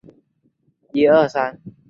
[0.03, 1.61] 蒙克拉博。